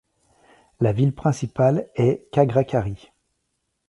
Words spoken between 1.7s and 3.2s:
est Khagrachari.